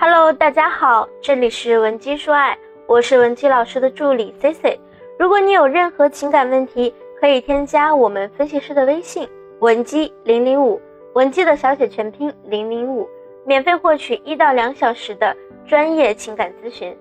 [0.00, 2.56] Hello，大家好，这里是文姬说爱，
[2.86, 4.80] 我是文姬老师的助理 C C。
[5.18, 10.80] 如果你有任何情感问题，可以添加我们分析师的微信文姬零零五，
[11.14, 13.08] 文姬的小写全拼零零五，
[13.44, 16.96] 免费获取一到两小时的专业情感咨询。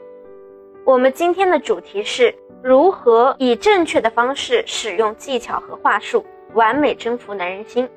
[0.84, 2.34] 我们今天的主题是
[2.64, 6.26] 如何以正确的方式使用技巧和话术，
[6.56, 7.88] 完美征服男人心。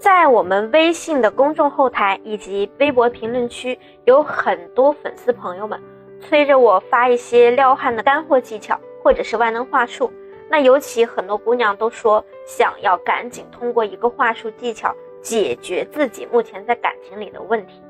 [0.00, 5.78] 在我们微信的公众后台以及微博评论区，有很多粉丝朋友们
[6.18, 10.10] 催着我发一些撩汉的干货技巧，或者是万能话术。
[10.48, 17.82] 那尤其很多姑娘都说想要赶紧通过一个话术技巧解决自己目前在感情里的问题。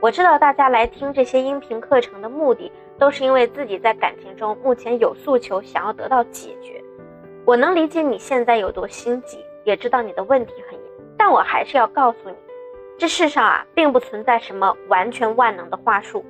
[0.00, 6.80] 我知道大家来听这些音频课程的目的，都是因为自己在感情中目前有诉求，想要得到解决。
[7.44, 10.75] 我能理解你现在有多心急，也知道你的问题很。
[11.18, 12.36] 但我还是要告诉你，
[12.98, 16.24] 这世上啊，并不存在什么完全万能的话术，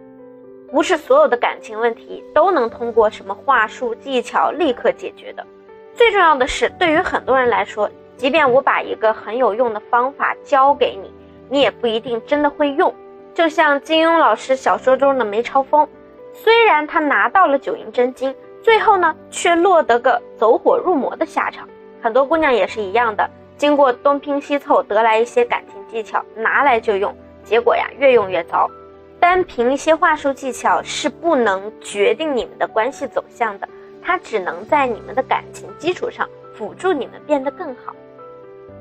[0.71, 5.47] 不是所有的感情问题都能通过什么话术技巧立刻解决的。
[5.95, 11.13] 最重要的是，对于很多人来说，即便我把一个很有用的方法教给你，
[11.49, 12.95] 你也不一定真的会用。
[13.33, 15.89] 就像金庸老师小说中的梅超风，
[16.33, 21.69] 虽然他拿到了九阴真经，最后呢，却落得个走火入魔的下场。
[22.03, 23.29] 很多姑娘也是一样的。
[23.57, 28.71] 经过东拼西凑得来一些感情技巧，拿来就用，结果呀越用越糟。
[29.19, 33.67] 单凭一些话术技巧是不能决定你们的关系走向的，
[34.03, 37.95] 它只能在你们的感情基础上辅助你们变得更好。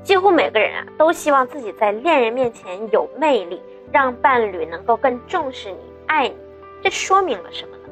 [0.03, 6.35] 几乎每个人啊都希望自己在恋人面前有魅力，让伴侣能够更重视你、爱你。
[6.83, 7.83] 这说明了什么呢？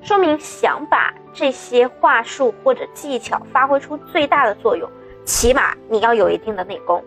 [0.00, 4.88] 说明想把这些话术或者技巧发挥出最大的作用。
[5.24, 7.02] 起码你要有一定的内功，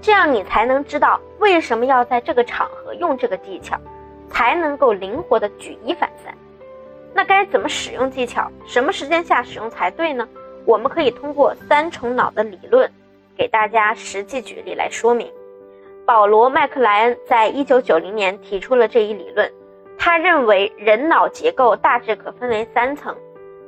[0.00, 3.76] 这样你才能知道为什么要在这个场合用这个技巧，
[4.28, 6.32] 才能够灵活的举一反三。
[7.14, 8.50] 那该怎么使用技巧？
[8.64, 10.28] 什么时间下使用才对呢？
[10.64, 12.88] 我们可以通过三重脑的理论，
[13.36, 15.28] 给大家实际举例来说明。
[16.06, 19.50] 保罗·麦克莱恩在一九九零年提出了这一理论，
[19.98, 23.16] 他认为人脑结构大致可分为三层，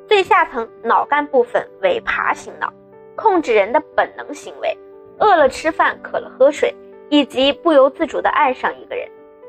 [0.06, 2.72] 最下层脑干部分为爬行脑。
[3.20, 4.74] 控制人的本能行为，
[5.18, 6.74] 饿了吃饭，渴了喝水，
[7.10, 9.06] 以及不由自主地爱上一个人。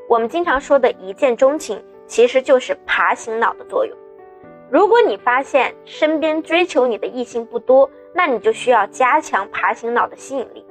[0.10, 3.98] 我们经常说的一见钟情，其实就是爬行脑的作用。
[4.70, 10.66] 如果你发现身边追求你的异性不多，那你就需要加强爬行脑的吸引力。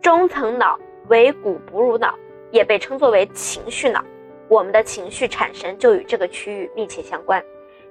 [0.00, 0.78] 中层脑
[1.08, 2.14] 为骨哺乳脑，
[2.50, 4.02] 也被称作为情绪脑。
[4.48, 7.44] 我们的情绪产生就与这个区域密切相关。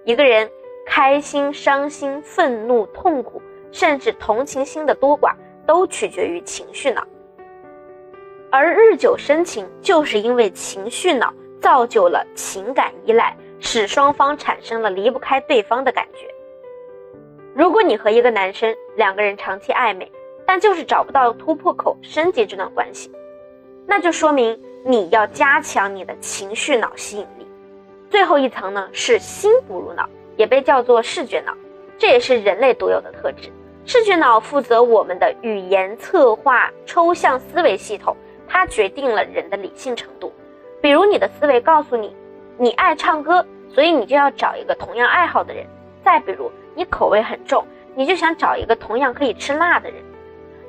[0.03, 0.49] 一个人
[0.87, 3.39] 开心、伤心、愤怒、痛苦。
[3.71, 5.33] 甚至同情心的多寡
[5.65, 7.05] 都取决于情绪脑，
[8.49, 16.27] 而日久生情，就是因为情绪脑造就了情感依赖，使双方产生了离不开对方的感觉。
[17.53, 20.11] 如果你和一个男生两个人长期暧昧，
[20.45, 23.11] 但就是找不到突破口升级这段关系，
[23.85, 27.47] 那就说明你要加强你的情绪脑吸引力。
[28.09, 31.55] 最后一层呢是心哺乳脑，也被叫做视觉脑，
[31.97, 33.49] 这也是人类独有的特质。
[33.85, 38.15] 视觉脑负责我们的语言策划、抽象思维系统，
[38.47, 40.31] 它决定了人的理性程度。
[40.81, 42.15] 比如，你的思维告诉你，
[42.57, 45.65] 你爱唱歌，所以你就要找一个同样爱好的人；
[46.05, 47.65] 再比如，你口味很重，
[47.95, 49.99] 你就想找一个同样可以吃辣的人。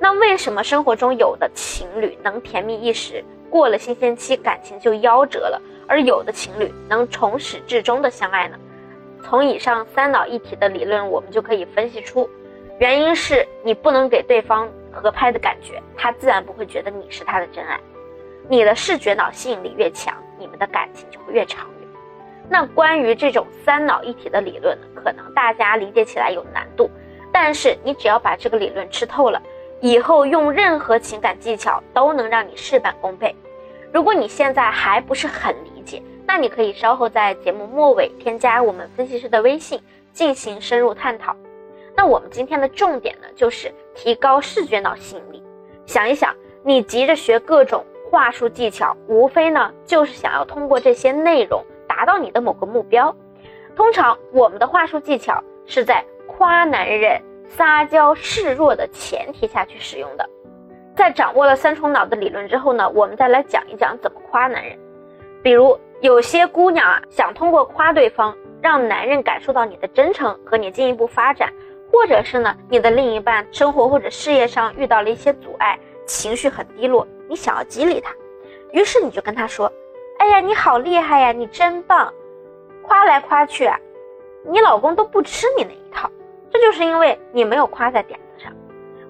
[0.01, 8.59] 那为什么生活中有的情侣能甜蜜一时，过了新鲜期感情就夭折了，而有的情侣能从始至终的相爱呢？
[9.23, 12.29] 从以上三脑一体的理论，我们就可以分析出。
[12.83, 17.79] 原因是你不能给对方合拍的感觉，他自然不会觉得你是他的真爱。
[18.49, 21.89] 你的视觉脑吸引力越强，你们的感情就会越长远。
[22.49, 26.91] 那关于这种三脑一体的理论，可能大家理解起来有难度，
[27.31, 29.41] 但是你只要把这个理论吃透了，
[29.81, 33.33] 以后用任何情感技巧都能让你事半功倍。
[33.93, 39.81] 如果你现在还不是很理解，那你可以稍后在节目末尾添加我们分析师的微信
[40.13, 41.37] 进行深入探讨。
[41.97, 45.43] 那我们今天的重点呢，就是提高视觉脑吸引力。
[45.87, 46.35] 想一想，
[46.65, 53.15] 你急着学各种话术技巧，无非呢就是想要通过这些内容达到你的某个目标。
[53.77, 60.29] 通常我们的话术技巧是在夸男人、撒娇示弱的前提下去使用的。
[60.95, 64.79] 在掌握了三重脑的理论之后呢，我们再来讲一讲怎么夸男人。
[65.43, 71.53] 比如有些姑娘啊，想通过夸对方，让男人感受到你的真诚，和你进一步发展。
[71.93, 78.11] 或者是呢，你的另一半生活或者事业上遇到了一些阻碍，情绪很低落，你想要激励他，
[78.73, 79.71] 于是你就跟他说
[80.19, 82.13] ：“哎呀，你好厉害呀，你真棒，
[82.83, 83.79] 夸来夸去啊，
[84.45, 86.11] 你老公都不吃你那一套。
[86.51, 88.53] 这就是因为你没有夸在点子上。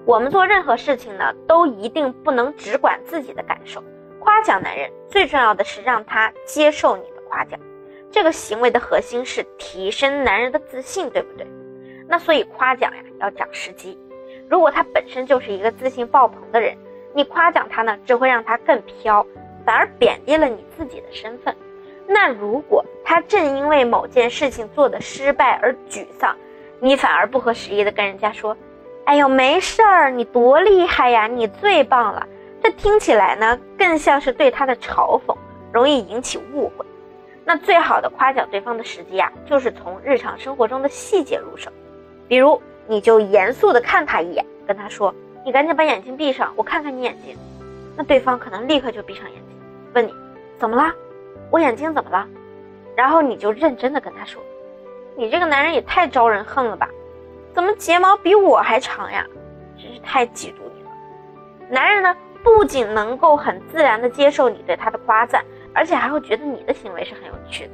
[0.05, 3.81] 我们做任何事情呢，都一定不能只管自己的感受。
[4.19, 7.57] 夸奖男人最重要的是让他接受你的夸奖。
[8.11, 11.47] 这个行为的核心是提升男人的自信，对不对？
[12.07, 13.97] 那所以夸奖呀要讲时机。
[14.49, 16.77] 如果他本身就是一个自信爆棚的人，
[17.13, 19.25] 你夸奖他呢，只会让他更飘。
[19.65, 21.55] 反而贬低了你自己的身份。
[22.05, 26.35] 那如果他正因为某件事情做的失败而沮丧，
[26.81, 28.57] 你反而不合时宜的跟人家说
[29.07, 32.27] ：“哎呦，没事儿，你多厉害呀，你最棒了。”
[32.61, 35.33] 这听起来呢，更像是对他的嘲讽，
[35.71, 36.85] 容易引起误会。
[37.45, 41.71] 那最好的夸奖对方的时机啊，就是从日常生活中的细节入手。
[42.27, 45.13] 比如，你就严肃的看他一眼，跟他说
[45.45, 47.37] ：“你赶紧把眼睛闭上，我看看你眼睛。”
[47.95, 49.57] 那对方可能立刻就闭上眼睛。
[49.93, 50.13] 问你
[50.57, 50.93] 怎么啦？
[51.51, 52.27] 我眼睛怎么了？
[52.95, 54.41] 然后你就认真的跟他说
[55.15, 56.89] ：“你这个男人也太招人恨了吧？
[57.53, 59.25] 怎么睫毛比我还长呀？
[59.77, 60.91] 真是太嫉妒你了。”
[61.69, 65.43] 男人呢，不仅能够很自然的接受你对他的夸赞，
[65.73, 67.71] 而且还会觉得你的行为是很有趣的。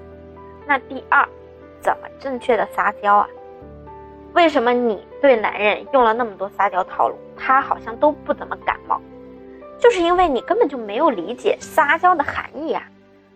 [0.65, 1.27] 那第二，
[1.81, 3.27] 怎么正确的撒娇啊？
[4.33, 9.01] 为什么你对男人用了那么多撒娇套路，他好像都不怎么感冒？
[9.79, 12.83] 就是因为你根本就没有理解撒娇的含义啊！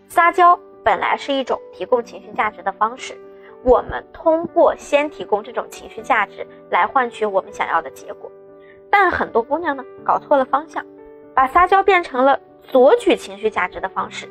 [0.08, 3.16] 撒娇本来是一种提供情绪价值的方式，
[3.62, 8.30] 我们通过先提供这种情绪价值来换取我们想要的结果。
[8.90, 10.84] 但很多姑娘呢搞错了方向，
[11.34, 14.28] 把撒娇变成了索取情绪价值的方式。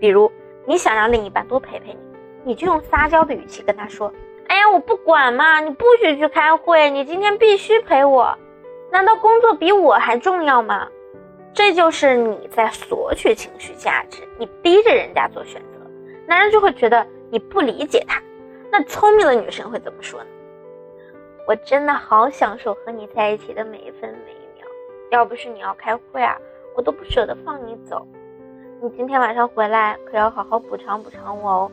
[0.00, 0.32] 比如
[0.66, 1.98] 你想让另一半多陪陪你，
[2.42, 4.10] 你就用撒娇的语气跟他说
[4.50, 8.36] ：“哎呀，我不管嘛，你不许去开会，你今天必须陪我。
[8.90, 10.88] 难道工作比我还重要吗？”
[11.54, 15.88] 这就是你在索取情绪价值，你逼着人家做选择，
[16.26, 18.20] 男人就会觉得你不理解他。
[18.72, 20.26] 那聪明的女生会怎么说呢？
[21.46, 24.66] 我真的好享受和你在一起的每一分每一秒，
[25.12, 26.36] 要不是你要开会啊，
[26.74, 28.04] 我都不舍得放你走。
[28.82, 31.72] 你今天晚上回来可要好好补偿补偿我哦，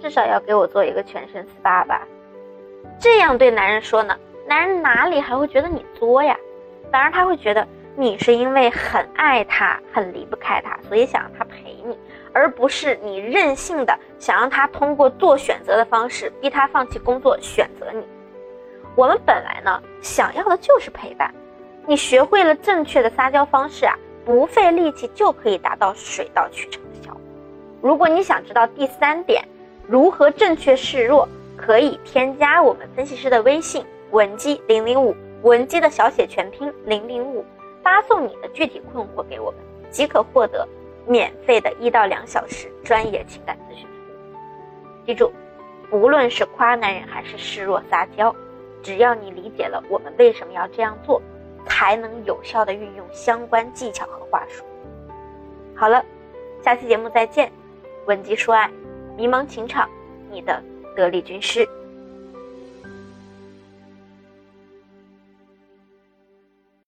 [0.00, 2.06] 至少要给我做一个全身 SPA 吧。
[2.98, 6.36] 这样对男人说呢，男人哪里还会觉得你作呀？
[6.90, 7.66] 反而他会觉得。
[7.96, 11.98] 你是因为很爱他，很离不开他，所以想让他陪你，
[12.32, 18.02] 而不是你任性的想让他通过做选择的方式逼他放弃工作选择你。
[18.94, 21.34] 我们本来呢想要的就是陪伴，
[21.84, 23.94] 你学会了正确的撒娇方式啊，
[24.24, 27.20] 不费力气就可以达到水到渠成的效果。
[27.82, 29.44] 如果你想知道第三点，
[29.90, 37.44] 如何正确示弱，可以添加我们分析师的微信文姬零零五，文姬的小写全拼零零五。
[37.82, 39.58] 发送你的具体困惑给我们，
[39.90, 40.68] 即可获得
[41.08, 45.06] 免费的一到两小时专业情感咨询服务。
[45.06, 45.32] 记住，
[45.90, 48.32] 无论是夸男人还是示弱撒娇，
[48.82, 51.20] 只要你理解了我们为什么要这样做，
[51.66, 54.62] 才能有效的运用相关技巧和话术。
[55.74, 56.04] 好了，
[56.62, 57.50] 下期节目再见。
[58.06, 58.70] 文姬说爱，
[59.20, 59.86] 迷茫情场，
[60.30, 60.62] 你的
[60.96, 61.68] 得力军师。